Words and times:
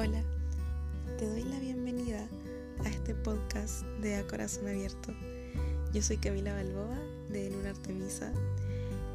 Hola, 0.00 0.22
te 1.18 1.28
doy 1.28 1.42
la 1.42 1.58
bienvenida 1.58 2.24
a 2.84 2.88
este 2.88 3.16
podcast 3.16 3.82
de 4.00 4.14
A 4.14 4.24
Corazón 4.28 4.68
Abierto. 4.68 5.12
Yo 5.92 6.00
soy 6.02 6.18
Camila 6.18 6.54
Balboa 6.54 6.96
de 7.30 7.50
Luna 7.50 7.70
Artemisa 7.70 8.32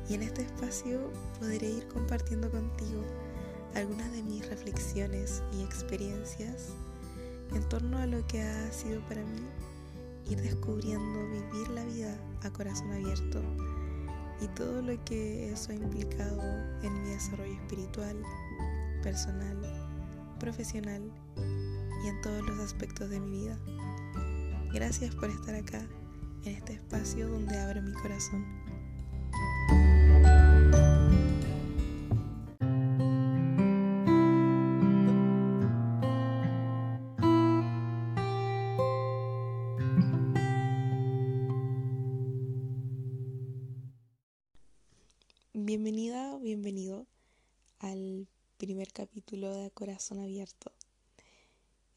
y 0.09 0.15
en 0.15 0.23
este 0.23 0.41
espacio 0.41 1.09
podré 1.39 1.69
ir 1.69 1.87
compartiendo 1.87 2.51
contigo 2.51 3.01
algunas 3.75 4.11
de 4.11 4.23
mis 4.23 4.45
reflexiones 4.49 5.41
y 5.57 5.63
experiencias 5.63 6.73
en 7.55 7.63
torno 7.69 7.97
a 7.99 8.05
lo 8.05 8.27
que 8.27 8.41
ha 8.41 8.71
sido 8.73 8.99
para 9.07 9.21
mí 9.21 9.39
ir 10.29 10.41
descubriendo 10.41 11.29
vivir 11.29 11.69
la 11.69 11.85
vida 11.85 12.17
a 12.41 12.49
corazón 12.49 12.91
abierto 12.91 13.41
y 14.41 14.47
todo 14.47 14.81
lo 14.81 15.01
que 15.05 15.49
eso 15.49 15.71
ha 15.71 15.75
implicado 15.75 16.41
en 16.81 17.03
mi 17.03 17.09
desarrollo 17.11 17.53
espiritual, 17.53 18.21
personal, 19.01 19.82
profesional 20.43 21.01
y 22.03 22.07
en 22.09 22.21
todos 22.21 22.41
los 22.45 22.59
aspectos 22.59 23.09
de 23.09 23.17
mi 23.17 23.43
vida. 23.43 23.57
Gracias 24.73 25.15
por 25.15 25.29
estar 25.29 25.55
acá, 25.55 25.81
en 26.43 26.55
este 26.55 26.73
espacio 26.73 27.29
donde 27.29 27.57
abro 27.57 27.81
mi 27.81 27.93
corazón. 27.93 28.43
De 49.33 49.71
Corazón 49.71 50.19
Abierto. 50.19 50.71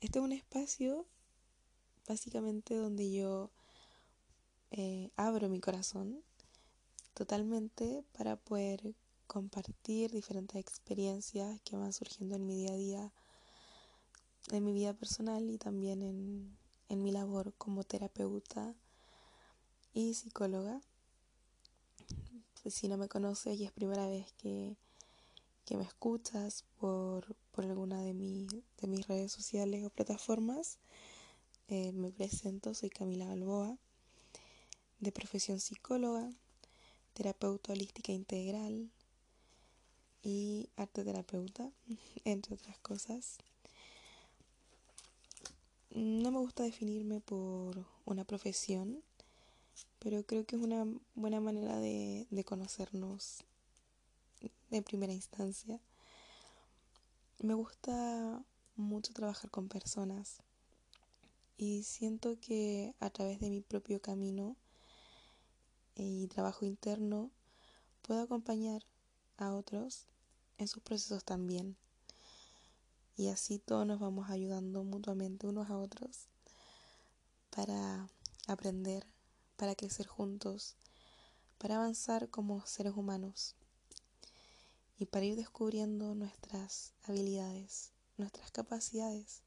Este 0.01 0.19
es 0.19 0.25
un 0.25 0.33
espacio 0.33 1.05
básicamente 2.09 2.75
donde 2.75 3.13
yo 3.13 3.51
eh, 4.71 5.11
abro 5.17 5.51
mi 5.51 5.61
corazón 5.61 6.23
totalmente 7.13 8.03
para 8.17 8.37
poder 8.37 8.95
compartir 9.27 10.13
diferentes 10.13 10.57
experiencias 10.57 11.61
que 11.61 11.77
van 11.77 11.93
surgiendo 11.93 12.37
en 12.37 12.47
mi 12.47 12.57
día 12.57 12.73
a 12.73 12.77
día, 12.77 13.13
en 14.53 14.65
mi 14.65 14.73
vida 14.73 14.95
personal 14.95 15.51
y 15.51 15.59
también 15.59 16.01
en, 16.01 16.57
en 16.89 17.03
mi 17.03 17.13
labor 17.13 17.53
como 17.59 17.85
terapeuta 17.85 18.75
y 19.93 20.15
psicóloga. 20.15 20.81
Si 22.65 22.89
no 22.89 22.97
me 22.97 23.09
conoces 23.11 23.61
y 23.61 23.65
es 23.65 23.73
primera 23.73 24.09
vez 24.09 24.33
que, 24.39 24.79
que 25.67 25.77
me 25.77 25.83
escuchas 25.83 26.65
por, 26.79 27.37
por 27.51 27.65
alguna 27.65 28.01
de, 28.01 28.15
mi, 28.15 28.47
de 28.81 28.87
mis 28.87 29.07
redes 29.09 29.33
sociales 29.33 29.85
o 29.85 29.91
plataformas, 29.91 30.79
eh, 31.67 31.91
me 31.93 32.13
presento, 32.13 32.73
soy 32.73 32.89
Camila 32.89 33.27
Balboa, 33.27 33.77
de 35.01 35.11
profesión 35.11 35.59
psicóloga, 35.59 36.31
terapeuta 37.15 37.73
holística 37.73 38.13
integral 38.13 38.93
y 40.23 40.71
arte 40.77 41.03
terapeuta, 41.03 41.73
entre 42.25 42.55
otras 42.55 42.79
cosas. 42.79 43.39
No 45.91 46.31
me 46.31 46.39
gusta 46.39 46.63
definirme 46.63 47.21
por 47.21 47.85
una 48.05 48.25
profesión, 48.25 49.03
pero 49.99 50.23
creo 50.25 50.47
que 50.47 50.55
es 50.55 50.63
una 50.63 50.87
buena 51.17 51.41
manera 51.41 51.81
de, 51.81 52.29
de 52.31 52.45
conocernos 52.45 53.45
de 54.71 54.83
primera 54.83 55.13
instancia. 55.13 55.81
Me 57.39 57.55
gusta 57.55 58.45
mucho 58.77 59.13
trabajar 59.13 59.51
con 59.51 59.69
personas 59.69 60.39
y 61.57 61.85
siento 61.85 62.39
que 62.41 62.95
a 63.01 63.11
través 63.11 63.41
de 63.41 63.51
mi 63.51 63.61
propio 63.61 64.01
camino 64.01 64.57
y 65.95 66.27
trabajo 66.29 66.65
interno 66.65 67.31
puedo 68.03 68.23
acompañar 68.23 68.83
a 69.39 69.55
otros 69.55 70.07
en 70.59 70.69
sus 70.69 70.83
procesos 70.83 71.25
también. 71.25 71.77
Y 73.17 73.29
así 73.29 73.59
todos 73.59 73.87
nos 73.87 73.99
vamos 73.99 74.29
ayudando 74.31 74.85
mutuamente 74.85 75.47
unos 75.47 75.71
a 75.71 75.79
otros 75.79 76.29
para 77.51 78.09
aprender, 78.47 79.07
para 79.57 79.75
crecer 79.75 80.07
juntos, 80.07 80.77
para 81.57 81.77
avanzar 81.77 82.29
como 82.29 82.67
seres 82.67 82.93
humanos 82.95 83.55
y 84.99 85.07
para 85.07 85.27
ir 85.27 85.37
descubriendo 85.37 86.15
nuestras 86.15 86.95
habilidades, 87.03 87.93
nuestras 88.17 88.51
capacidades, 88.51 89.43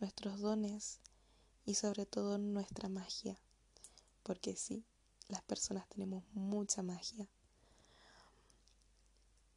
nuestros 0.00 0.40
dones 0.40 1.00
y 1.64 1.74
sobre 1.74 2.06
todo 2.06 2.38
nuestra 2.38 2.88
magia. 2.88 3.38
Porque 4.22 4.56
sí, 4.56 4.84
las 5.28 5.42
personas 5.42 5.88
tenemos 5.88 6.24
mucha 6.32 6.82
magia. 6.82 7.28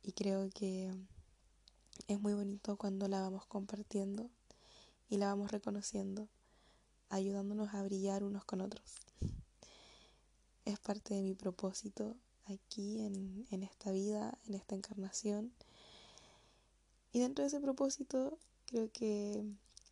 Y 0.03 0.13
creo 0.13 0.49
que 0.51 0.93
es 2.07 2.19
muy 2.19 2.33
bonito 2.33 2.77
cuando 2.77 3.07
la 3.07 3.21
vamos 3.21 3.45
compartiendo 3.47 4.29
y 5.09 5.17
la 5.17 5.27
vamos 5.27 5.51
reconociendo, 5.51 6.29
ayudándonos 7.09 7.73
a 7.73 7.83
brillar 7.83 8.23
unos 8.23 8.45
con 8.45 8.61
otros. 8.61 8.95
Es 10.63 10.79
parte 10.79 11.15
de 11.15 11.21
mi 11.21 11.33
propósito 11.33 12.15
aquí 12.49 13.01
en, 13.05 13.45
en 13.51 13.63
esta 13.63 13.91
vida, 13.91 14.37
en 14.47 14.55
esta 14.55 14.75
encarnación. 14.75 15.53
Y 17.11 17.19
dentro 17.19 17.43
de 17.43 17.47
ese 17.47 17.59
propósito 17.59 18.37
creo 18.67 18.91
que 18.91 19.43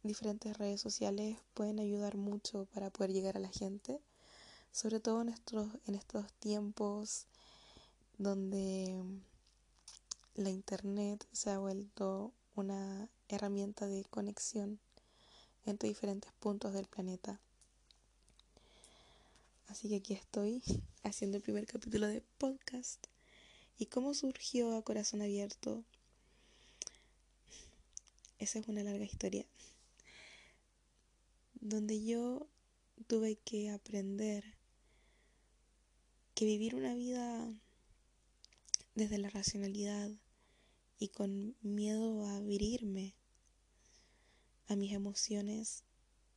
diferentes 0.04 0.58
redes 0.58 0.82
sociales 0.82 1.38
pueden 1.54 1.80
ayudar 1.80 2.16
mucho 2.16 2.68
para 2.74 2.90
poder 2.90 3.12
llegar 3.12 3.38
a 3.38 3.40
la 3.40 3.50
gente, 3.50 4.02
sobre 4.72 5.00
todo 5.00 5.22
en 5.22 5.30
estos, 5.30 5.70
en 5.88 5.96
estos 5.96 6.32
tiempos 6.34 7.28
donde 8.18 8.96
la 10.36 10.50
internet 10.50 11.26
se 11.32 11.50
ha 11.50 11.60
vuelto 11.60 12.34
una 12.56 13.10
herramienta 13.28 13.88
de 13.88 14.06
conexión 14.06 14.80
entre 15.66 15.90
diferentes 15.90 16.32
puntos 16.34 16.74
del 16.74 16.88
planeta. 16.88 17.40
Así 19.68 19.90
que 19.90 19.96
aquí 19.98 20.14
estoy 20.14 20.64
haciendo 21.04 21.38
el 21.38 21.44
primer 21.44 21.66
capítulo 21.66 22.08
de 22.08 22.22
podcast. 22.38 23.08
¿Y 23.78 23.88
cómo 23.88 24.14
surgió 24.14 24.76
a 24.76 24.84
corazón 24.84 25.22
abierto? 25.22 25.84
Esa 28.40 28.60
es 28.60 28.68
una 28.68 28.84
larga 28.84 29.06
historia. 29.06 29.46
Donde 31.56 32.04
yo 32.04 32.48
tuve 33.08 33.38
que 33.38 33.70
aprender 33.70 34.44
que 36.36 36.46
vivir 36.46 36.76
una 36.76 36.94
vida 36.94 37.54
desde 38.94 39.18
la 39.18 39.30
racionalidad 39.30 40.10
y 41.00 41.10
con 41.10 41.56
miedo 41.62 42.26
a 42.26 42.38
abrirme 42.38 43.14
a 44.68 44.76
mis 44.76 44.94
emociones 44.94 45.84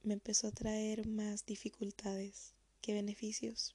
me 0.02 0.14
empezó 0.14 0.48
a 0.48 0.52
traer 0.52 1.06
más 1.06 1.46
dificultades 1.46 2.57
que 2.80 2.94
beneficios. 2.94 3.74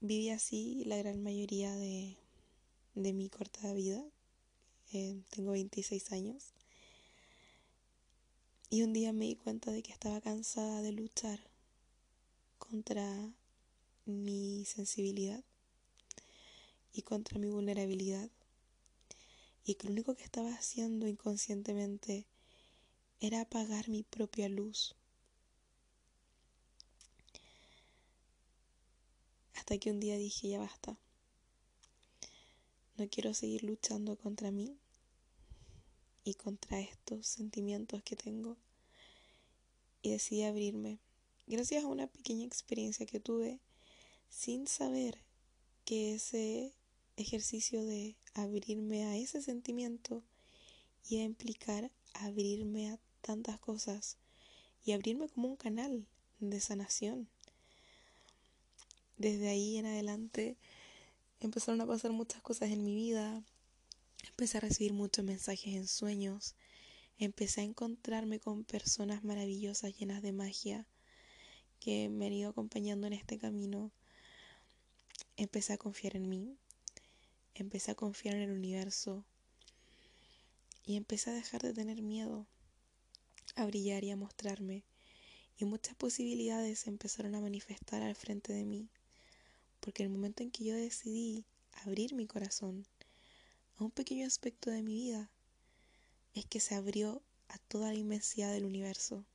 Viví 0.00 0.30
así 0.30 0.84
la 0.84 0.96
gran 0.98 1.22
mayoría 1.22 1.74
de, 1.76 2.16
de 2.94 3.12
mi 3.12 3.28
corta 3.28 3.72
vida. 3.72 4.04
Eh, 4.92 5.22
tengo 5.30 5.52
26 5.52 6.12
años. 6.12 6.52
Y 8.70 8.82
un 8.82 8.92
día 8.92 9.12
me 9.12 9.26
di 9.26 9.36
cuenta 9.36 9.70
de 9.70 9.82
que 9.82 9.92
estaba 9.92 10.20
cansada 10.20 10.82
de 10.82 10.92
luchar 10.92 11.40
contra 12.58 13.32
mi 14.04 14.64
sensibilidad 14.64 15.42
y 16.92 17.02
contra 17.02 17.38
mi 17.38 17.48
vulnerabilidad. 17.48 18.30
Y 19.64 19.76
que 19.76 19.86
lo 19.86 19.92
único 19.92 20.14
que 20.14 20.24
estaba 20.24 20.52
haciendo 20.52 21.06
inconscientemente 21.06 22.26
era 23.20 23.40
apagar 23.40 23.88
mi 23.88 24.02
propia 24.02 24.48
luz. 24.48 24.94
Hasta 29.64 29.78
que 29.78 29.90
un 29.90 29.98
día 29.98 30.18
dije, 30.18 30.50
ya 30.50 30.58
basta. 30.58 30.98
No 32.98 33.08
quiero 33.08 33.32
seguir 33.32 33.62
luchando 33.62 34.14
contra 34.14 34.50
mí 34.50 34.76
y 36.22 36.34
contra 36.34 36.80
estos 36.80 37.26
sentimientos 37.26 38.02
que 38.02 38.14
tengo. 38.14 38.58
Y 40.02 40.10
decidí 40.10 40.42
abrirme. 40.42 40.98
Gracias 41.46 41.82
a 41.82 41.86
una 41.86 42.08
pequeña 42.08 42.44
experiencia 42.44 43.06
que 43.06 43.20
tuve 43.20 43.58
sin 44.28 44.66
saber 44.66 45.16
que 45.86 46.12
ese 46.12 46.74
ejercicio 47.16 47.86
de 47.86 48.16
abrirme 48.34 49.04
a 49.04 49.16
ese 49.16 49.40
sentimiento 49.40 50.22
iba 51.08 51.22
a 51.22 51.24
implicar 51.24 51.90
abrirme 52.12 52.90
a 52.90 52.98
tantas 53.22 53.58
cosas 53.60 54.18
y 54.84 54.92
abrirme 54.92 55.30
como 55.30 55.48
un 55.48 55.56
canal 55.56 56.06
de 56.38 56.60
sanación 56.60 57.30
desde 59.16 59.48
ahí 59.48 59.76
en 59.76 59.86
adelante 59.86 60.56
empezaron 61.40 61.80
a 61.80 61.86
pasar 61.86 62.12
muchas 62.12 62.42
cosas 62.42 62.70
en 62.70 62.84
mi 62.84 62.94
vida. 62.94 63.42
Empecé 64.28 64.58
a 64.58 64.62
recibir 64.62 64.92
muchos 64.92 65.24
mensajes 65.24 65.74
en 65.74 65.86
sueños 65.86 66.54
empecé 67.18 67.60
a 67.60 67.64
encontrarme 67.64 68.40
con 68.40 68.64
personas 68.64 69.24
maravillosas 69.24 69.96
llenas 69.96 70.22
de 70.22 70.32
magia 70.32 70.86
que 71.80 72.08
me 72.08 72.26
han 72.26 72.32
ido 72.32 72.50
acompañando 72.50 73.06
en 73.06 73.12
este 73.12 73.38
camino. 73.38 73.92
Empecé 75.36 75.72
a 75.72 75.78
confiar 75.78 76.16
en 76.16 76.28
mí, 76.28 76.56
empecé 77.54 77.92
a 77.92 77.94
confiar 77.94 78.34
en 78.36 78.42
el 78.42 78.52
universo 78.52 79.24
y 80.84 80.96
empecé 80.96 81.30
a 81.30 81.34
dejar 81.34 81.62
de 81.62 81.72
tener 81.72 82.02
miedo 82.02 82.46
a 83.56 83.66
brillar 83.66 84.04
y 84.04 84.10
a 84.10 84.16
mostrarme. 84.16 84.84
Y 85.56 85.64
muchas 85.66 85.94
posibilidades 85.94 86.88
empezaron 86.88 87.36
a 87.36 87.40
manifestar 87.40 88.02
al 88.02 88.16
frente 88.16 88.52
de 88.52 88.64
mí, 88.64 88.88
porque 89.84 90.02
el 90.02 90.08
momento 90.08 90.42
en 90.42 90.50
que 90.50 90.64
yo 90.64 90.74
decidí 90.74 91.44
abrir 91.72 92.14
mi 92.14 92.26
corazón 92.26 92.86
a 93.76 93.84
un 93.84 93.90
pequeño 93.90 94.26
aspecto 94.26 94.70
de 94.70 94.82
mi 94.82 94.94
vida, 94.94 95.30
es 96.32 96.46
que 96.46 96.58
se 96.58 96.74
abrió 96.74 97.22
a 97.48 97.58
toda 97.58 97.92
la 97.92 97.98
inmensidad 97.98 98.50
del 98.50 98.64
universo. 98.64 99.26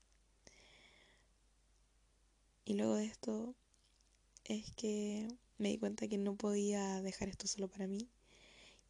Y 2.66 2.74
luego 2.74 2.96
de 2.96 3.06
esto 3.06 3.54
es 4.46 4.72
que 4.72 5.28
me 5.60 5.70
di 5.70 5.78
cuenta 5.78 6.08
que 6.08 6.18
no 6.18 6.36
podía 6.36 7.00
dejar 7.04 7.30
esto 7.30 7.46
solo 7.46 7.68
para 7.68 7.86
mí 7.86 8.10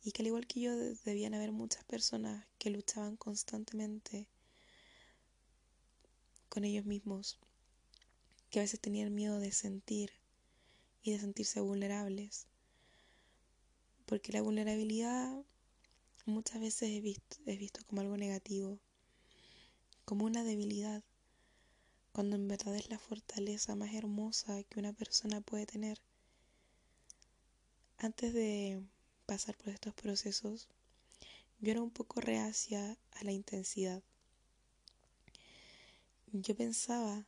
y 0.01 0.13
que 0.13 0.21
al 0.21 0.27
igual 0.27 0.47
que 0.47 0.61
yo 0.61 0.77
debían 1.03 1.33
haber 1.33 1.51
muchas 1.51 1.83
personas 1.83 2.47
que 2.57 2.69
luchaban 2.69 3.17
constantemente 3.17 4.29
con 6.47 6.63
ellos 6.63 6.85
mismos, 6.85 7.37
que 8.49 8.59
a 8.59 8.61
veces 8.61 8.79
tenían 8.79 9.13
miedo 9.13 9.39
de 9.39 9.51
sentir 9.51 10.18
y 11.01 11.11
de 11.11 11.19
sentirse 11.19 11.61
vulnerables, 11.61 12.47
porque 14.05 14.31
la 14.31 14.41
vulnerabilidad 14.41 15.43
muchas 16.25 16.59
veces 16.61 16.89
es 16.89 17.01
visto, 17.01 17.37
es 17.45 17.59
visto 17.59 17.81
como 17.85 18.01
algo 18.01 18.17
negativo, 18.17 18.79
como 20.05 20.25
una 20.25 20.43
debilidad, 20.43 21.03
cuando 22.11 22.35
en 22.35 22.47
verdad 22.47 22.75
es 22.75 22.89
la 22.89 22.99
fortaleza 22.99 23.75
más 23.75 23.93
hermosa 23.93 24.63
que 24.63 24.79
una 24.79 24.93
persona 24.93 25.41
puede 25.41 25.65
tener. 25.65 25.99
Antes 27.97 28.33
de 28.33 28.81
pasar 29.25 29.55
por 29.57 29.69
estos 29.69 29.93
procesos, 29.93 30.69
yo 31.59 31.71
era 31.71 31.81
un 31.81 31.91
poco 31.91 32.21
reacia 32.21 32.97
a 33.11 33.23
la 33.23 33.31
intensidad. 33.31 34.01
Yo 36.31 36.55
pensaba 36.55 37.25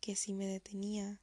que 0.00 0.16
si 0.16 0.34
me 0.34 0.46
detenía 0.46 1.20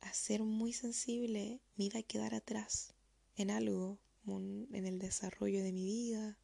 a 0.00 0.12
ser 0.12 0.42
muy 0.42 0.72
sensible, 0.72 1.60
me 1.76 1.84
iba 1.84 2.00
a 2.00 2.02
quedar 2.02 2.34
atrás 2.34 2.94
en 3.36 3.50
algo 3.50 3.98
en 4.26 4.86
el 4.86 4.98
desarrollo 4.98 5.62
de 5.62 5.72
mi 5.72 5.84
vida, 5.84 6.36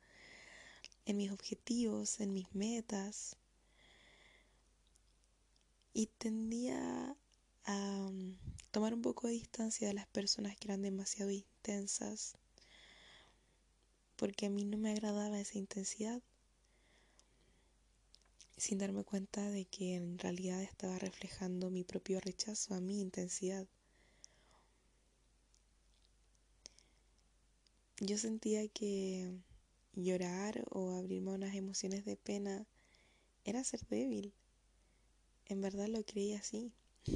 en 1.05 1.17
mis 1.17 1.33
objetivos, 1.33 2.21
en 2.21 2.33
mis 2.33 2.55
metas. 2.55 3.37
Y 5.93 6.07
tendía 6.07 7.17
a 7.65 8.07
um, 8.09 8.37
tomar 8.71 8.95
un 8.95 9.03
poco 9.03 9.27
de 9.27 9.35
distancia 9.35 9.89
de 9.89 9.95
las 9.95 10.07
personas 10.07 10.57
que 10.57 10.69
eran 10.69 10.83
demasiado 10.83 11.31
intensas, 11.31 12.37
porque 14.17 14.47
a 14.47 14.51
mí 14.51 14.65
no 14.65 14.79
me 14.79 14.93
agradaba 14.93 15.41
esa 15.41 15.59
intensidad, 15.59 16.23
sin 18.63 18.79
darme 18.79 19.03
cuenta 19.03 19.51
de 19.51 19.65
que 19.65 19.97
en 19.97 20.21
realidad 20.21 20.63
estaba 20.63 20.97
reflejando 20.97 21.69
mi 21.69 21.83
propio 21.83 22.21
rechazo 22.21 22.75
a 22.77 22.81
mi 22.81 23.01
intensidad. 23.01 23.67
Yo 27.99 28.17
sentía 28.19 28.69
que 28.69 29.33
llorar 29.95 30.65
o 30.71 30.93
abrirme 30.93 31.33
a 31.33 31.35
unas 31.35 31.57
emociones 31.57 32.05
de 32.05 32.17
pena 32.17 32.65
era 33.45 33.65
ser 33.65 33.85
débil. 33.89 34.33
En 35.47 35.61
verdad 35.61 35.89
lo 35.89 36.05
creía 36.05 36.39
así. 36.39 36.71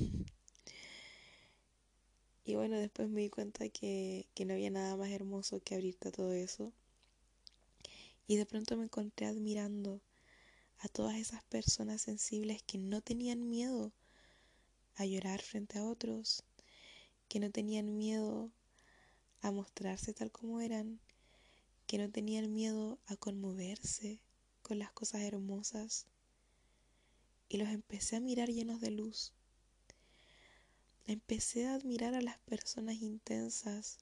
y 2.45 2.57
bueno, 2.57 2.77
después 2.77 3.09
me 3.09 3.21
di 3.21 3.31
cuenta 3.31 3.69
que, 3.69 4.27
que 4.35 4.45
no 4.47 4.55
había 4.55 4.71
nada 4.71 4.97
más 4.97 5.11
hermoso 5.11 5.61
que 5.61 5.77
abrirte 5.77 6.09
a 6.09 6.13
todo 6.13 6.33
eso. 6.33 6.73
Y 8.27 8.35
de 8.35 8.47
pronto 8.47 8.77
me 8.77 8.83
encontré 8.83 9.27
admirando 9.27 10.01
a 10.79 10.89
todas 10.89 11.17
esas 11.17 11.43
personas 11.45 12.03
sensibles 12.03 12.63
que 12.63 12.79
no 12.79 13.01
tenían 13.01 13.49
miedo 13.49 13.93
a 14.97 15.05
llorar 15.05 15.43
frente 15.43 15.79
a 15.79 15.85
otros, 15.85 16.43
que 17.29 17.41
no 17.41 17.51
tenían 17.51 17.97
miedo 17.97 18.51
a 19.43 19.51
mostrarse 19.51 20.13
tal 20.13 20.31
como 20.31 20.61
eran, 20.61 21.01
que 21.87 21.99
no 21.99 22.11
tenían 22.11 22.53
miedo 22.53 22.99
a 23.07 23.17
conmoverse 23.17 24.21
con 24.63 24.79
las 24.79 24.91
cosas 24.93 25.23
hermosas. 25.23 26.07
Y 27.49 27.59
los 27.59 27.69
empecé 27.69 28.17
a 28.17 28.21
mirar 28.21 28.49
llenos 28.49 28.81
de 28.81 28.91
luz. 28.91 29.33
Empecé 31.07 31.69
a 31.69 31.75
admirar 31.75 32.15
a 32.15 32.23
las 32.23 32.39
personas 32.41 32.97
intensas 32.97 33.99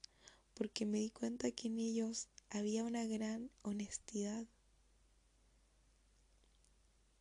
porque 0.55 0.85
me 0.85 0.99
di 0.99 1.11
cuenta 1.11 1.51
que 1.51 1.67
en 1.67 1.77
ellos 1.77 2.27
había 2.49 2.83
una 2.83 3.05
gran 3.05 3.51
honestidad. 3.61 4.47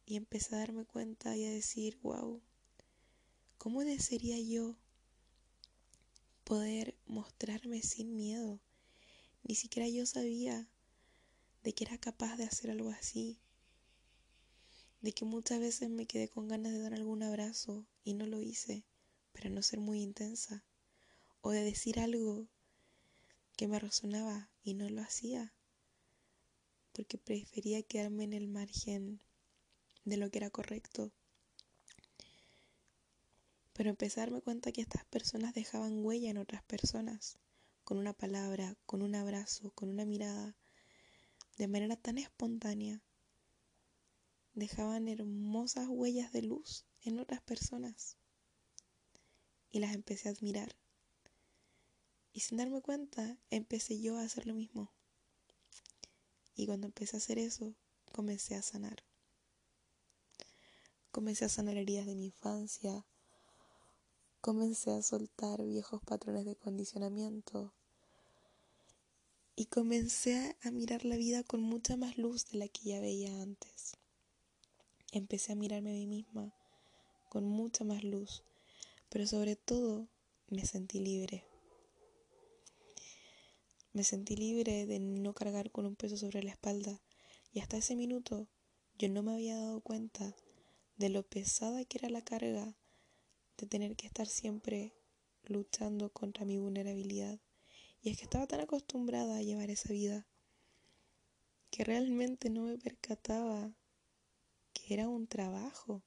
Y 0.06 0.16
empecé 0.16 0.54
a 0.54 0.58
darme 0.58 0.84
cuenta 0.84 1.36
y 1.36 1.44
a 1.44 1.50
decir, 1.50 1.98
wow, 2.02 2.42
¿cómo 3.58 3.84
desearía 3.84 4.38
yo 4.40 4.76
poder 6.44 6.94
mostrarme 7.06 7.82
sin 7.82 8.14
miedo. 8.14 8.60
Ni 9.42 9.54
siquiera 9.54 9.88
yo 9.88 10.06
sabía 10.06 10.68
de 11.62 11.72
que 11.72 11.84
era 11.84 11.98
capaz 11.98 12.36
de 12.36 12.44
hacer 12.44 12.70
algo 12.70 12.90
así. 12.90 13.40
De 15.00 15.12
que 15.12 15.24
muchas 15.24 15.58
veces 15.58 15.88
me 15.90 16.06
quedé 16.06 16.28
con 16.28 16.48
ganas 16.48 16.72
de 16.72 16.80
dar 16.80 16.94
algún 16.94 17.22
abrazo 17.22 17.86
y 18.04 18.14
no 18.14 18.26
lo 18.26 18.40
hice, 18.40 18.84
para 19.32 19.50
no 19.50 19.62
ser 19.62 19.80
muy 19.80 20.02
intensa. 20.02 20.64
O 21.40 21.50
de 21.50 21.64
decir 21.64 21.98
algo 21.98 22.46
que 23.56 23.66
me 23.66 23.78
resonaba 23.78 24.50
y 24.62 24.74
no 24.74 24.88
lo 24.88 25.02
hacía. 25.02 25.54
Porque 26.92 27.18
prefería 27.18 27.82
quedarme 27.82 28.24
en 28.24 28.34
el 28.34 28.48
margen 28.48 29.20
de 30.04 30.16
lo 30.16 30.30
que 30.30 30.38
era 30.38 30.50
correcto 30.50 31.12
pero 33.74 33.90
empecé 33.90 34.20
a 34.20 34.24
darme 34.26 34.40
cuenta 34.40 34.72
que 34.72 34.80
estas 34.80 35.04
personas 35.04 35.52
dejaban 35.52 36.04
huella 36.04 36.30
en 36.30 36.38
otras 36.38 36.62
personas, 36.62 37.38
con 37.82 37.98
una 37.98 38.12
palabra, 38.12 38.76
con 38.86 39.02
un 39.02 39.16
abrazo, 39.16 39.72
con 39.72 39.88
una 39.88 40.04
mirada, 40.04 40.56
de 41.58 41.66
manera 41.66 41.96
tan 41.96 42.16
espontánea. 42.16 43.02
Dejaban 44.54 45.08
hermosas 45.08 45.88
huellas 45.88 46.32
de 46.32 46.42
luz 46.42 46.84
en 47.02 47.18
otras 47.18 47.42
personas. 47.42 48.16
Y 49.72 49.80
las 49.80 49.92
empecé 49.92 50.28
a 50.28 50.32
admirar. 50.32 50.76
Y 52.32 52.40
sin 52.40 52.58
darme 52.58 52.80
cuenta, 52.80 53.38
empecé 53.50 54.00
yo 54.00 54.16
a 54.16 54.22
hacer 54.22 54.46
lo 54.46 54.54
mismo. 54.54 54.92
Y 56.54 56.66
cuando 56.66 56.86
empecé 56.86 57.16
a 57.16 57.18
hacer 57.18 57.40
eso, 57.40 57.74
comencé 58.12 58.54
a 58.54 58.62
sanar. 58.62 59.02
Comencé 61.14 61.44
a 61.44 61.48
sanar 61.48 61.76
heridas 61.76 62.06
de 62.06 62.16
mi 62.16 62.24
infancia, 62.24 63.06
comencé 64.40 64.90
a 64.90 65.00
soltar 65.00 65.62
viejos 65.62 66.02
patrones 66.02 66.44
de 66.44 66.56
condicionamiento 66.56 67.72
y 69.54 69.66
comencé 69.66 70.56
a 70.64 70.72
mirar 70.72 71.04
la 71.04 71.16
vida 71.16 71.44
con 71.44 71.60
mucha 71.62 71.96
más 71.96 72.18
luz 72.18 72.46
de 72.50 72.58
la 72.58 72.66
que 72.66 72.82
ya 72.82 73.00
veía 73.00 73.40
antes. 73.40 73.96
Empecé 75.12 75.52
a 75.52 75.54
mirarme 75.54 75.90
a 75.90 75.94
mí 75.94 76.08
misma 76.08 76.52
con 77.28 77.44
mucha 77.44 77.84
más 77.84 78.02
luz, 78.02 78.42
pero 79.08 79.24
sobre 79.28 79.54
todo 79.54 80.08
me 80.48 80.66
sentí 80.66 80.98
libre. 80.98 81.44
Me 83.92 84.02
sentí 84.02 84.34
libre 84.34 84.84
de 84.86 84.98
no 84.98 85.32
cargar 85.32 85.70
con 85.70 85.86
un 85.86 85.94
peso 85.94 86.16
sobre 86.16 86.42
la 86.42 86.50
espalda 86.50 87.00
y 87.52 87.60
hasta 87.60 87.76
ese 87.76 87.94
minuto 87.94 88.48
yo 88.98 89.08
no 89.08 89.22
me 89.22 89.34
había 89.34 89.56
dado 89.56 89.80
cuenta 89.80 90.34
de 90.96 91.08
lo 91.08 91.22
pesada 91.22 91.84
que 91.84 91.98
era 91.98 92.08
la 92.08 92.22
carga 92.22 92.76
de 93.56 93.66
tener 93.66 93.96
que 93.96 94.06
estar 94.06 94.26
siempre 94.26 94.94
luchando 95.42 96.12
contra 96.12 96.44
mi 96.44 96.58
vulnerabilidad. 96.58 97.40
Y 98.00 98.10
es 98.10 98.18
que 98.18 98.24
estaba 98.24 98.46
tan 98.46 98.60
acostumbrada 98.60 99.36
a 99.36 99.42
llevar 99.42 99.70
esa 99.70 99.92
vida 99.92 100.26
que 101.70 101.84
realmente 101.84 102.50
no 102.50 102.62
me 102.62 102.78
percataba 102.78 103.72
que 104.72 104.94
era 104.94 105.08
un 105.08 105.26
trabajo 105.26 106.02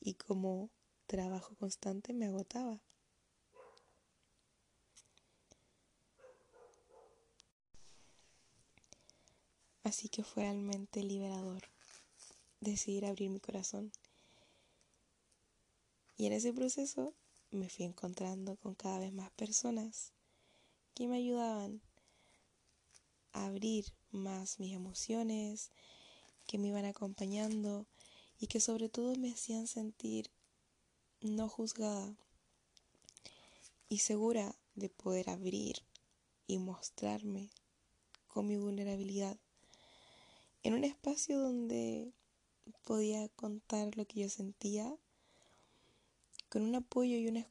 y 0.00 0.14
como 0.14 0.70
trabajo 1.06 1.54
constante 1.56 2.12
me 2.12 2.26
agotaba. 2.26 2.82
Así 9.82 10.08
que 10.08 10.22
fue 10.22 10.42
realmente 10.42 11.02
liberador 11.02 11.62
decidir 12.60 13.06
abrir 13.06 13.30
mi 13.30 13.40
corazón. 13.40 13.92
Y 16.16 16.26
en 16.26 16.32
ese 16.32 16.52
proceso 16.52 17.14
me 17.50 17.68
fui 17.68 17.84
encontrando 17.84 18.56
con 18.56 18.74
cada 18.74 18.98
vez 18.98 19.12
más 19.12 19.30
personas 19.32 20.12
que 20.94 21.06
me 21.06 21.16
ayudaban 21.18 21.80
a 23.32 23.46
abrir 23.46 23.86
más 24.10 24.58
mis 24.58 24.74
emociones 24.74 25.70
que 26.46 26.58
me 26.58 26.68
iban 26.68 26.84
acompañando 26.84 27.86
y 28.40 28.46
que 28.46 28.60
sobre 28.60 28.88
todo 28.88 29.14
me 29.16 29.32
hacían 29.32 29.66
sentir 29.66 30.30
no 31.20 31.48
juzgada 31.48 32.16
y 33.88 33.98
segura 33.98 34.54
de 34.74 34.88
poder 34.88 35.30
abrir 35.30 35.82
y 36.46 36.58
mostrarme 36.58 37.50
con 38.26 38.46
mi 38.46 38.56
vulnerabilidad. 38.56 39.36
En 40.62 40.74
un 40.74 40.84
espacio 40.84 41.38
donde 41.38 42.12
podía 42.84 43.28
contar 43.30 43.96
lo 43.96 44.06
que 44.06 44.20
yo 44.20 44.28
sentía 44.28 44.96
con 46.48 46.62
un 46.62 46.74
apoyo 46.74 47.16
y 47.16 47.28
una 47.28 47.46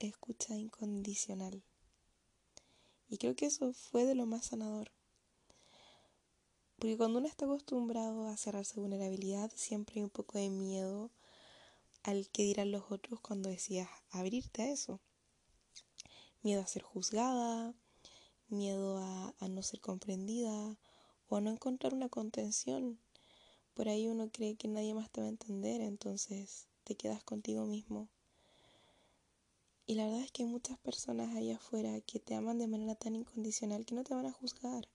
escucha 0.00 0.56
incondicional. 0.56 1.62
Y 3.08 3.18
creo 3.18 3.34
que 3.34 3.46
eso 3.46 3.72
fue 3.72 4.04
de 4.04 4.14
lo 4.14 4.26
más 4.26 4.46
sanador. 4.46 4.90
Porque 6.78 6.96
cuando 6.96 7.18
uno 7.18 7.28
está 7.28 7.44
acostumbrado 7.44 8.26
a 8.26 8.36
cerrar 8.36 8.64
su 8.64 8.80
vulnerabilidad, 8.80 9.52
siempre 9.54 9.96
hay 9.96 10.02
un 10.02 10.10
poco 10.10 10.38
de 10.38 10.50
miedo 10.50 11.10
al 12.02 12.28
que 12.30 12.42
dirán 12.42 12.72
los 12.72 12.90
otros 12.90 13.20
cuando 13.20 13.48
decías 13.48 13.88
abrirte 14.10 14.62
a 14.62 14.72
eso. 14.72 15.00
Miedo 16.42 16.60
a 16.60 16.66
ser 16.66 16.82
juzgada, 16.82 17.74
miedo 18.48 18.98
a, 18.98 19.34
a 19.38 19.48
no 19.48 19.62
ser 19.62 19.80
comprendida 19.80 20.76
o 21.28 21.36
a 21.36 21.40
no 21.40 21.50
encontrar 21.50 21.94
una 21.94 22.08
contención. 22.08 22.98
Por 23.74 23.88
ahí 23.88 24.06
uno 24.06 24.30
cree 24.30 24.56
que 24.56 24.68
nadie 24.68 24.94
más 24.94 25.10
te 25.10 25.20
va 25.20 25.26
a 25.26 25.30
entender, 25.30 25.80
entonces 25.80 26.66
te 26.84 26.94
quedas 26.94 27.24
contigo 27.24 27.64
mismo. 27.64 28.08
Y 29.86 29.94
la 29.94 30.04
verdad 30.04 30.22
es 30.22 30.30
que 30.30 30.42
hay 30.44 30.48
muchas 30.48 30.78
personas 30.78 31.34
allá 31.34 31.56
afuera 31.56 32.00
que 32.02 32.20
te 32.20 32.34
aman 32.34 32.58
de 32.58 32.66
manera 32.66 32.94
tan 32.94 33.16
incondicional 33.16 33.84
que 33.84 33.94
no 33.94 34.04
te 34.04 34.14
van 34.14 34.26
a 34.26 34.32
juzgar 34.32 34.88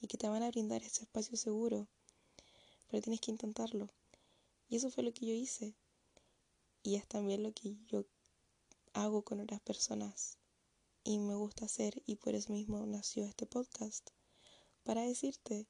y 0.00 0.08
que 0.08 0.18
te 0.18 0.28
van 0.28 0.42
a 0.42 0.50
brindar 0.50 0.82
ese 0.82 1.02
espacio 1.02 1.36
seguro. 1.36 1.88
Pero 2.88 3.02
tienes 3.02 3.20
que 3.20 3.30
intentarlo. 3.30 3.88
Y 4.68 4.76
eso 4.76 4.90
fue 4.90 5.04
lo 5.04 5.12
que 5.12 5.26
yo 5.26 5.32
hice. 5.32 5.74
Y 6.82 6.96
es 6.96 7.06
también 7.06 7.42
lo 7.42 7.52
que 7.52 7.76
yo 7.86 8.04
hago 8.94 9.22
con 9.22 9.40
otras 9.40 9.60
personas. 9.60 10.38
Y 11.04 11.18
me 11.18 11.34
gusta 11.34 11.66
hacer 11.66 12.02
y 12.06 12.16
por 12.16 12.34
eso 12.34 12.52
mismo 12.52 12.84
nació 12.86 13.24
este 13.24 13.46
podcast. 13.46 14.10
Para 14.82 15.02
decirte 15.02 15.66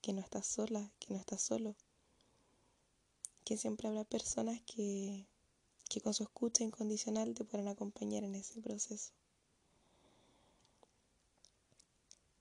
que 0.00 0.12
no 0.12 0.20
estás 0.20 0.46
sola, 0.46 0.92
que 0.98 1.12
no 1.12 1.20
estás 1.20 1.42
solo. 1.42 1.76
Que 3.44 3.56
siempre 3.56 3.88
habrá 3.88 4.04
personas 4.04 4.60
que 4.62 5.26
que 5.88 6.00
con 6.00 6.14
su 6.14 6.24
escucha 6.24 6.64
incondicional 6.64 7.34
te 7.34 7.44
puedan 7.44 7.68
acompañar 7.68 8.24
en 8.24 8.34
ese 8.34 8.60
proceso. 8.60 9.12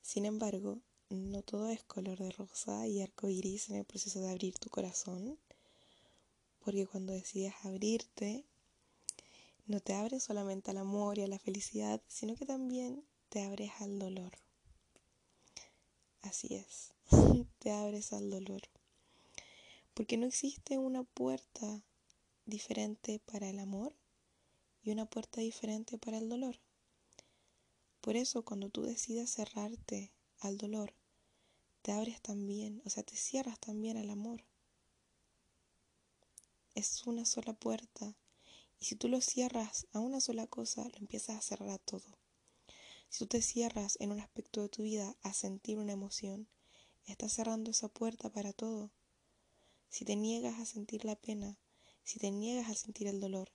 Sin 0.01 0.25
embargo, 0.25 0.79
no 1.09 1.41
todo 1.41 1.69
es 1.69 1.83
color 1.83 2.17
de 2.19 2.31
rosa 2.31 2.88
y 2.88 3.01
arco 3.01 3.29
iris 3.29 3.69
en 3.69 3.77
el 3.77 3.85
proceso 3.85 4.19
de 4.19 4.29
abrir 4.29 4.57
tu 4.57 4.69
corazón, 4.69 5.38
porque 6.63 6.88
cuando 6.88 7.13
decides 7.13 7.53
abrirte, 7.63 8.45
no 9.67 9.79
te 9.79 9.93
abres 9.93 10.24
solamente 10.24 10.71
al 10.71 10.77
amor 10.77 11.17
y 11.17 11.24
a 11.24 11.27
la 11.27 11.39
felicidad, 11.39 12.01
sino 12.07 12.35
que 12.35 12.45
también 12.45 13.03
te 13.29 13.43
abres 13.43 13.71
al 13.79 14.00
dolor. 14.00 14.44
Así 16.25 16.55
es, 16.55 16.91
te 17.60 17.72
abres 17.72 18.12
al 18.12 18.32
dolor. 18.32 18.62
Porque 19.94 20.17
no 20.17 20.25
existe 20.25 20.79
una 20.79 21.03
puerta 21.03 21.84
diferente 22.46 23.20
para 23.20 23.48
el 23.48 23.60
amor 23.60 23.96
y 24.82 24.89
una 24.89 25.05
puerta 25.05 25.41
diferente 25.41 26.00
para 26.00 26.17
el 26.17 26.27
dolor. 26.27 26.60
Por 28.01 28.15
eso 28.15 28.44
cuando 28.44 28.70
tú 28.70 28.82
decides 28.82 29.34
cerrarte 29.34 30.12
al 30.39 30.58
dolor, 30.58 30.96
te 31.84 31.91
abres 31.91 32.20
también, 32.22 32.82
o 32.86 32.89
sea, 32.89 33.03
te 33.03 33.15
cierras 33.15 33.60
también 33.60 33.98
al 33.98 34.10
amor. 34.10 34.44
Es 36.74 37.05
una 37.05 37.25
sola 37.25 37.53
puerta. 37.53 38.15
Y 38.79 38.86
si 38.86 38.96
tú 38.96 39.10
lo 39.10 39.22
cierras 39.22 39.86
a 39.94 40.00
una 40.00 40.20
sola 40.20 40.48
cosa, 40.48 40.84
lo 40.89 40.98
empiezas 40.98 41.38
a 41.38 41.41
cerrar 41.41 41.70
a 41.70 41.77
todo. 41.77 42.17
Si 43.15 43.19
tú 43.19 43.27
te 43.27 43.41
cierras 43.41 43.95
en 44.01 44.12
un 44.12 44.19
aspecto 44.19 44.62
de 44.62 44.67
tu 44.67 44.84
vida 44.84 45.15
a 45.22 45.31
sentir 45.31 45.77
una 45.77 45.93
emoción, 45.93 46.50
estás 47.05 47.31
cerrando 47.31 47.72
esa 47.72 47.88
puerta 47.88 48.29
para 48.29 48.51
todo. 48.51 48.91
Si 49.88 50.03
te 50.03 50.17
niegas 50.17 50.60
a 50.60 50.65
sentir 50.65 51.05
la 51.05 51.15
pena, 51.15 51.57
si 52.03 52.19
te 52.19 52.29
niegas 52.29 52.69
a 52.69 52.75
sentir 52.75 53.07
el 53.07 53.22
dolor, 53.22 53.53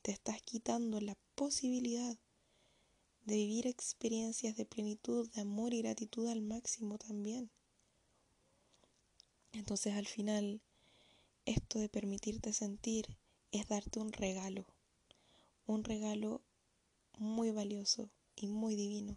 te 0.00 0.10
estás 0.10 0.40
quitando 0.40 1.02
la 1.02 1.18
posibilidad 1.34 2.16
de 3.26 3.34
vivir 3.34 3.66
experiencias 3.66 4.56
de 4.56 4.64
plenitud, 4.64 5.30
de 5.32 5.42
amor 5.42 5.74
y 5.74 5.82
gratitud 5.82 6.26
al 6.26 6.40
máximo 6.40 6.96
también. 6.96 7.50
Entonces 9.52 9.96
al 9.96 10.06
final, 10.06 10.62
esto 11.44 11.78
de 11.78 11.90
permitirte 11.90 12.54
sentir 12.54 13.18
es 13.52 13.68
darte 13.68 14.00
un 14.00 14.14
regalo, 14.14 14.64
un 15.66 15.84
regalo 15.84 16.40
muy 17.18 17.50
valioso 17.50 18.08
y 18.40 18.46
muy 18.46 18.76
divino. 18.76 19.16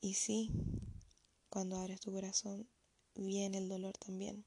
Y 0.00 0.14
sí, 0.14 0.50
cuando 1.50 1.76
abres 1.76 2.00
tu 2.00 2.10
corazón, 2.10 2.66
viene 3.14 3.58
el 3.58 3.68
dolor 3.68 3.96
también. 3.98 4.44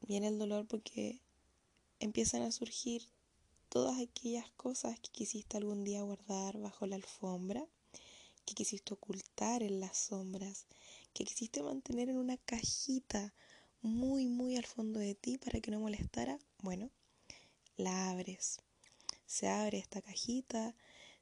Viene 0.00 0.28
el 0.28 0.38
dolor 0.38 0.66
porque 0.66 1.20
empiezan 1.98 2.42
a 2.42 2.52
surgir 2.52 3.02
todas 3.68 4.00
aquellas 4.00 4.50
cosas 4.52 4.98
que 5.00 5.10
quisiste 5.10 5.56
algún 5.56 5.84
día 5.84 6.02
guardar 6.02 6.58
bajo 6.58 6.86
la 6.86 6.96
alfombra, 6.96 7.66
que 8.46 8.54
quisiste 8.54 8.94
ocultar 8.94 9.62
en 9.62 9.80
las 9.80 9.96
sombras, 9.98 10.66
que 11.12 11.24
quisiste 11.24 11.62
mantener 11.62 12.08
en 12.08 12.16
una 12.16 12.36
cajita 12.36 13.34
muy, 13.82 14.26
muy 14.26 14.56
al 14.56 14.66
fondo 14.66 15.00
de 15.00 15.14
ti 15.14 15.38
para 15.38 15.60
que 15.60 15.70
no 15.70 15.80
molestara. 15.80 16.38
Bueno, 16.62 16.90
la 17.76 18.10
abres. 18.10 18.60
Se 19.30 19.46
abre 19.46 19.78
esta 19.78 20.02
cajita, 20.02 20.74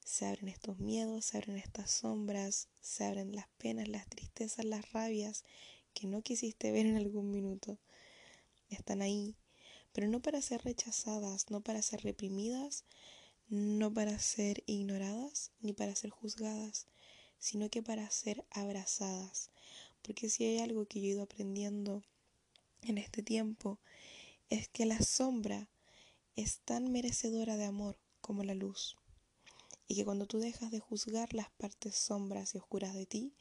se 0.02 0.24
abren 0.24 0.48
estos 0.48 0.78
miedos, 0.78 1.26
se 1.26 1.36
abren 1.36 1.58
estas 1.58 1.90
sombras, 1.90 2.68
se 2.80 3.04
abren 3.04 3.36
las 3.36 3.48
penas, 3.58 3.86
las 3.86 4.08
tristezas, 4.08 4.64
las 4.64 4.90
rabias 4.92 5.44
que 5.92 6.06
no 6.06 6.22
quisiste 6.22 6.72
ver 6.72 6.86
en 6.86 6.96
algún 6.96 7.30
minuto 7.30 7.78
están 8.70 9.02
ahí, 9.02 9.36
pero 9.92 10.08
no 10.08 10.22
para 10.22 10.40
ser 10.40 10.64
rechazadas, 10.64 11.50
no 11.50 11.60
para 11.60 11.82
ser 11.82 12.00
reprimidas, 12.00 12.86
no 13.50 13.92
para 13.92 14.18
ser 14.18 14.62
ignoradas, 14.64 15.52
ni 15.60 15.74
para 15.74 15.94
ser 15.94 16.08
juzgadas, 16.08 16.86
sino 17.38 17.68
que 17.68 17.82
para 17.82 18.10
ser 18.10 18.42
abrazadas. 18.48 19.50
Porque 20.00 20.30
si 20.30 20.44
hay 20.44 20.60
algo 20.60 20.86
que 20.86 21.02
yo 21.02 21.08
he 21.08 21.10
ido 21.10 21.24
aprendiendo 21.24 22.02
en 22.80 22.96
este 22.96 23.22
tiempo, 23.22 23.78
es 24.48 24.66
que 24.68 24.86
la 24.86 24.98
sombra 25.02 25.68
es 26.38 26.61
tan 26.61 26.92
merecedora 26.92 27.57
de 27.57 27.64
amor 27.64 27.99
como 28.21 28.45
la 28.45 28.54
luz. 28.54 28.97
Y 29.88 29.97
que 29.97 30.04
cuando 30.04 30.26
tú 30.26 30.38
dejas 30.38 30.71
de 30.71 30.78
juzgar 30.78 31.35
las 31.35 31.50
partes 31.50 31.97
sombras 31.97 32.54
y 32.54 32.59
oscuras 32.59 32.95
de 32.95 33.07
ti, 33.07 33.35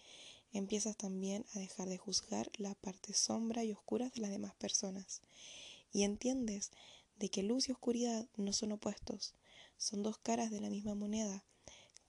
empiezas 0.51 0.97
también 0.97 1.45
a 1.53 1.59
dejar 1.59 1.89
de 1.89 1.99
juzgar 1.99 2.49
la 2.57 2.73
parte 2.73 3.13
sombra 3.13 3.63
y 3.63 3.71
oscura 3.71 4.09
de 4.09 4.21
las 4.21 4.31
demás 4.31 4.55
personas. 4.55 5.21
Y 5.93 6.05
entiendes 6.05 6.71
de 7.19 7.29
que 7.29 7.43
luz 7.43 7.69
y 7.69 7.71
oscuridad 7.71 8.27
no 8.35 8.51
son 8.51 8.71
opuestos, 8.71 9.35
son 9.77 10.01
dos 10.01 10.17
caras 10.17 10.49
de 10.49 10.59
la 10.59 10.71
misma 10.71 10.95
moneda. 10.95 11.45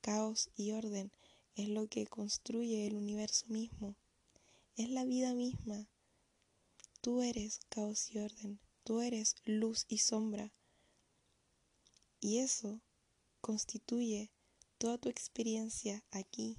Caos 0.01 0.49
y 0.57 0.73
orden 0.73 1.13
es 1.55 1.69
lo 1.69 1.87
que 1.89 2.07
construye 2.07 2.87
el 2.87 2.97
universo 2.97 3.45
mismo, 3.49 3.95
es 4.77 4.89
la 4.89 5.05
vida 5.05 5.35
misma. 5.35 5.87
Tú 7.03 7.21
eres 7.21 7.61
caos 7.69 8.11
y 8.11 8.21
orden, 8.21 8.59
tú 8.85 9.03
eres 9.03 9.37
luz 9.45 9.85
y 9.87 9.99
sombra. 9.99 10.51
Y 12.21 12.39
eso 12.39 12.81
constituye 13.41 14.31
toda 14.79 14.99
tu 14.99 15.09
experiencia 15.09 16.05
aquí 16.11 16.57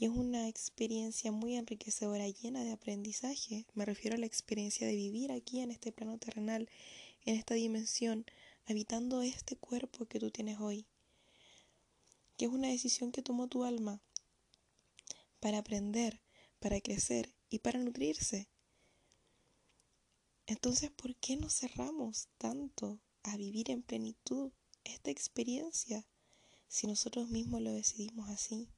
y 0.00 0.06
es 0.06 0.12
una 0.12 0.48
experiencia 0.48 1.30
muy 1.30 1.56
enriquecedora, 1.56 2.26
llena 2.26 2.64
de 2.64 2.72
aprendizaje. 2.72 3.66
Me 3.74 3.84
refiero 3.84 4.16
a 4.16 4.18
la 4.18 4.24
experiencia 4.24 4.86
de 4.86 4.96
vivir 4.96 5.30
aquí 5.30 5.60
en 5.60 5.70
este 5.70 5.92
plano 5.92 6.16
terrenal, 6.16 6.70
en 7.26 7.36
esta 7.36 7.52
dimensión, 7.52 8.24
habitando 8.66 9.20
este 9.20 9.56
cuerpo 9.56 10.06
que 10.06 10.18
tú 10.18 10.30
tienes 10.30 10.58
hoy. 10.58 10.86
Que 12.38 12.46
es 12.46 12.50
una 12.50 12.68
decisión 12.68 13.12
que 13.12 13.20
tomó 13.20 13.46
tu 13.46 13.62
alma 13.62 14.00
para 15.38 15.58
aprender, 15.58 16.22
para 16.60 16.80
crecer 16.80 17.34
y 17.50 17.58
para 17.58 17.78
nutrirse. 17.78 18.48
Entonces, 20.46 20.90
¿por 20.90 21.14
qué 21.16 21.36
nos 21.36 21.52
cerramos 21.58 22.28
tanto 22.38 23.00
a 23.22 23.36
vivir 23.36 23.70
en 23.70 23.82
plenitud 23.82 24.52
esta 24.84 25.10
experiencia 25.10 26.06
si 26.68 26.86
nosotros 26.86 27.28
mismos 27.28 27.60
lo 27.60 27.72
decidimos 27.72 28.28
así? 28.28 28.68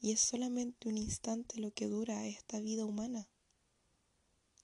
Y 0.00 0.12
es 0.12 0.20
solamente 0.20 0.88
un 0.88 0.98
instante 0.98 1.58
lo 1.58 1.72
que 1.72 1.86
dura 1.86 2.26
esta 2.26 2.60
vida 2.60 2.84
humana. 2.84 3.28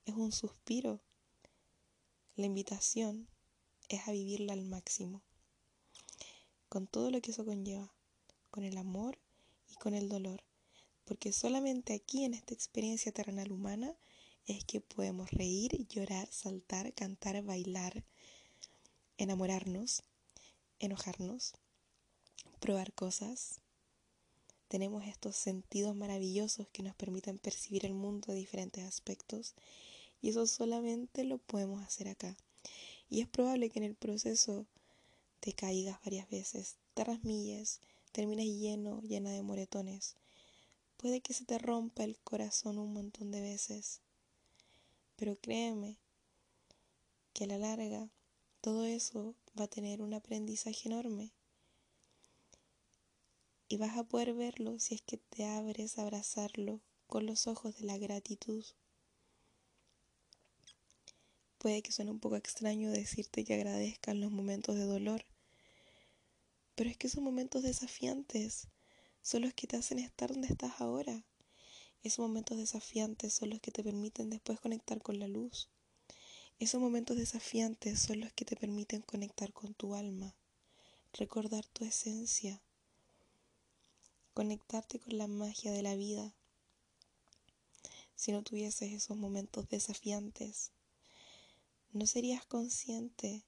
Es 0.05 0.15
un 0.15 0.33
suspiro. 0.33 1.01
La 2.37 2.47
invitación 2.47 3.29
es 3.89 4.09
a 4.09 4.13
vivirla 4.13 4.53
al 4.53 4.65
máximo, 4.65 5.23
con 6.69 6.87
todo 6.87 7.11
lo 7.11 7.21
que 7.21 7.31
eso 7.31 7.45
conlleva, 7.45 7.93
con 8.51 8.65
el 8.65 8.79
amor 8.79 9.19
y 9.69 9.75
con 9.75 9.95
el 9.95 10.09
dolor, 10.09 10.43
Porque 11.05 11.33
solamente 11.33 11.93
aquí 11.93 12.25
en 12.25 12.35
esta 12.35 12.55
experiencia 12.55 13.13
terrenal 13.13 13.53
humana 13.53 13.97
es 14.47 14.65
que 14.65 14.81
podemos 14.81 15.31
reír, 15.31 15.87
llorar, 15.89 16.29
saltar, 16.33 16.95
cantar, 16.95 17.43
bailar, 17.43 18.05
enamorarnos, 19.23 20.03
enojarnos, 20.81 21.53
probar 22.59 22.93
cosas. 22.93 23.61
Tenemos 24.67 25.05
estos 25.07 25.37
sentidos 25.37 25.95
maravillosos 25.95 26.69
que 26.71 26.83
nos 26.83 26.97
permiten 26.97 27.39
percibir 27.39 27.87
el 27.87 27.95
mundo 27.95 28.33
de 28.33 28.39
diferentes 28.39 28.85
aspectos 28.85 29.55
y 30.21 30.31
eso 30.31 30.47
solamente 30.47 31.23
lo 31.23 31.39
podemos 31.39 31.83
hacer 31.83 32.09
acá. 32.09 32.37
Y 33.09 33.21
es 33.21 33.29
probable 33.29 33.71
que 33.71 33.79
en 33.79 33.85
el 33.85 33.95
proceso 33.95 34.67
te 35.39 35.53
caigas 35.53 36.01
varias 36.03 36.29
veces, 36.29 36.77
te 36.95 37.05
rasmilles, 37.05 37.81
termines 38.11 38.47
lleno, 38.47 39.03
llena 39.03 39.31
de 39.31 39.43
moretones. 39.43 40.17
Puede 40.97 41.21
que 41.21 41.33
se 41.33 41.45
te 41.45 41.59
rompa 41.59 42.03
el 42.03 42.19
corazón 42.19 42.79
un 42.79 42.93
montón 42.93 43.31
de 43.31 43.41
veces. 43.41 44.01
Pero 45.15 45.37
créeme 45.37 45.99
que 47.35 47.45
a 47.45 47.47
la 47.49 47.59
larga 47.59 48.09
todo 48.63 48.85
eso 48.85 49.35
va 49.59 49.65
a 49.65 49.69
tener 49.69 50.01
un 50.01 50.15
aprendizaje 50.15 50.89
enorme. 50.89 51.33
Y 53.69 53.77
vas 53.77 53.97
a 53.97 54.05
poder 54.05 54.35
verlo 54.35 54.79
si 54.79 54.95
es 54.95 55.03
que 55.03 55.17
te 55.17 55.45
abres 55.45 55.99
a 55.99 56.03
abrazarlo 56.03 56.81
con 57.09 57.27
los 57.27 57.49
ojos 57.49 57.77
de 57.77 57.85
la 57.87 57.99
gratitud. 57.99 58.65
Puede 61.59 61.83
que 61.83 61.91
suene 61.91 62.13
un 62.13 62.21
poco 62.21 62.37
extraño 62.37 62.93
decirte 62.93 63.45
que 63.45 63.55
agradezcan 63.55 64.21
los 64.21 64.31
momentos 64.31 64.77
de 64.77 64.85
dolor, 64.85 65.25
pero 66.77 66.89
es 66.89 66.97
que 66.97 67.09
esos 67.09 67.23
momentos 67.23 67.65
desafiantes 67.65 68.69
son 69.23 69.43
los 69.43 69.55
que 69.55 69.67
te 69.67 69.77
hacen 69.77 69.99
estar 69.99 70.31
donde 70.31 70.49
estás 70.49 70.81
ahora. 70.81 71.25
Esos 72.05 72.21
momentos 72.21 72.59
desafiantes 72.59 73.35
son 73.35 73.51
los 73.51 73.61
que 73.61 73.73
te 73.73 73.83
permiten 73.83 74.31
después 74.31 74.61
conectar 74.61 75.03
con 75.03 75.19
la 75.19 75.27
luz. 75.27 75.69
Esos 76.63 76.81
momentos 76.81 77.17
desafiantes 77.17 77.99
son 77.99 78.21
los 78.21 78.33
que 78.35 78.45
te 78.45 78.55
permiten 78.55 79.03
conectar 79.03 79.53
con 79.53 79.75
tu 79.75 79.97
alma, 79.97 80.37
recordar 81.13 81.67
tu 81.67 81.85
esencia, 81.85 82.63
conectarte 84.33 85.01
con 85.01 85.19
la 85.19 85.27
magia 85.27 85.73
de 85.73 85.83
la 85.83 85.97
vida. 85.97 86.37
Si 88.15 88.31
no 88.31 88.45
tuvieses 88.45 88.93
esos 88.93 89.17
momentos 89.17 89.69
desafiantes, 89.71 90.71
no 91.91 92.07
serías 92.07 92.47
consciente 92.47 93.43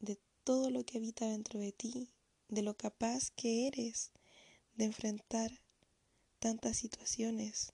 de 0.00 0.18
todo 0.42 0.70
lo 0.70 0.84
que 0.84 0.98
habita 0.98 1.28
dentro 1.28 1.60
de 1.60 1.70
ti, 1.70 2.10
de 2.48 2.62
lo 2.62 2.76
capaz 2.76 3.30
que 3.30 3.68
eres 3.68 4.10
de 4.74 4.86
enfrentar 4.86 5.60
tantas 6.40 6.76
situaciones. 6.76 7.72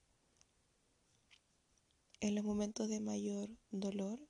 En 2.21 2.35
los 2.35 2.45
momentos 2.45 2.91
de 2.91 3.01
mayor 3.01 3.49
dolor, 3.71 4.21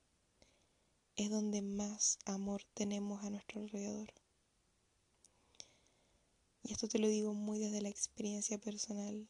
es 1.15 1.29
donde 1.29 1.61
más 1.61 2.17
amor 2.25 2.63
tenemos 2.73 3.23
a 3.23 3.29
nuestro 3.29 3.61
alrededor. 3.61 4.11
Y 6.63 6.71
esto 6.71 6.87
te 6.87 6.97
lo 6.97 7.07
digo 7.07 7.33
muy 7.33 7.59
desde 7.59 7.81
la 7.81 7.89
experiencia 7.89 8.57
personal, 8.57 9.27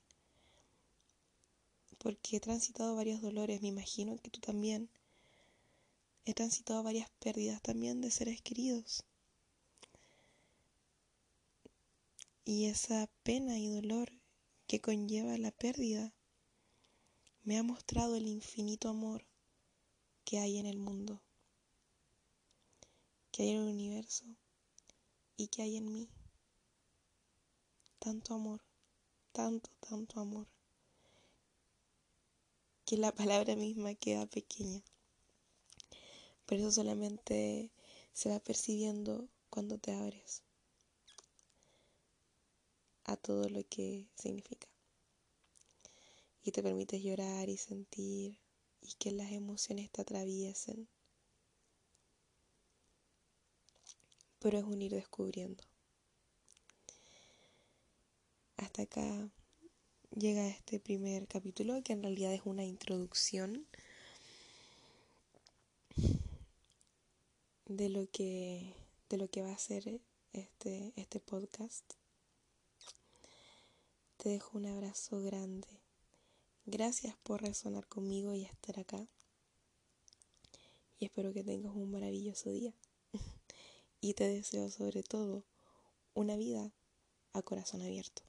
porque 1.98 2.38
he 2.38 2.40
transitado 2.40 2.96
varios 2.96 3.22
dolores, 3.22 3.62
me 3.62 3.70
imagino 3.70 4.18
que 4.18 4.30
tú 4.30 4.40
también. 4.40 4.90
He 6.26 6.34
transitado 6.34 6.84
varias 6.84 7.10
pérdidas 7.20 7.62
también 7.62 8.00
de 8.00 8.12
seres 8.12 8.42
queridos. 8.42 9.04
Y 12.46 12.66
esa 12.66 13.10
pena 13.24 13.58
y 13.58 13.68
dolor 13.68 14.12
que 14.68 14.80
conlleva 14.80 15.38
la 15.38 15.52
pérdida 15.52 16.14
me 17.44 17.58
ha 17.58 17.64
mostrado 17.64 18.16
el 18.16 18.28
infinito 18.28 18.90
amor 18.90 19.26
que 20.24 20.40
hay 20.40 20.58
en 20.60 20.66
el 20.66 20.78
mundo 20.78 21.23
que 23.34 23.42
hay 23.42 23.50
en 23.50 23.64
el 23.64 23.74
universo 23.74 24.26
y 25.38 25.48
que 25.48 25.64
hay 25.64 25.78
en 25.78 25.92
mí. 25.92 26.08
Tanto 27.98 28.36
amor, 28.36 28.62
tanto, 29.32 29.72
tanto 29.80 30.20
amor, 30.20 30.48
que 32.86 32.96
la 32.98 33.12
palabra 33.16 33.56
misma 33.56 33.96
queda 33.96 34.28
pequeña. 34.28 34.84
Pero 36.46 36.62
eso 36.62 36.72
solamente 36.72 37.72
se 38.14 38.30
va 38.30 38.40
percibiendo 38.40 39.28
cuando 39.50 39.80
te 39.80 39.96
abres 39.96 40.44
a 43.06 43.18
todo 43.18 43.50
lo 43.50 43.68
que 43.68 44.08
significa. 44.16 44.68
Y 46.44 46.52
te 46.52 46.62
permites 46.62 47.02
llorar 47.02 47.50
y 47.50 47.58
sentir 47.58 48.38
y 48.80 48.94
que 49.00 49.12
las 49.12 49.32
emociones 49.32 49.90
te 49.90 50.02
atraviesen 50.02 50.88
pero 54.44 54.58
es 54.58 54.66
un 54.66 54.82
ir 54.82 54.92
descubriendo. 54.94 55.64
Hasta 58.58 58.82
acá 58.82 59.30
llega 60.14 60.46
este 60.50 60.82
primer 60.82 61.28
capítulo 61.30 61.82
que 61.82 61.94
en 61.94 62.04
realidad 62.04 62.34
es 62.34 62.42
una 62.44 62.66
introducción 62.66 63.66
de 67.68 67.88
lo 67.88 68.06
que 68.12 68.76
de 69.10 69.18
lo 69.18 69.30
que 69.30 69.44
va 69.44 69.54
a 69.54 69.58
ser 69.58 70.02
este 70.34 70.92
este 70.98 71.22
podcast. 71.22 71.94
Te 74.18 74.28
dejo 74.28 74.58
un 74.58 74.66
abrazo 74.66 75.22
grande. 75.22 75.70
Gracias 76.66 77.16
por 77.24 77.42
resonar 77.42 77.88
conmigo 77.88 78.36
y 78.36 78.44
estar 78.44 78.78
acá. 78.78 79.08
Y 81.00 81.06
espero 81.06 81.32
que 81.32 81.46
tengas 81.46 81.74
un 81.74 81.92
maravilloso 81.92 82.50
día 82.50 82.74
y 84.04 84.14
te 84.16 84.28
deseo 84.28 84.70
sobre 84.70 85.02
todo 85.02 85.46
una 86.14 86.36
vida 86.36 86.74
a 87.32 87.42
corazón 87.42 87.82
abierto. 87.82 88.24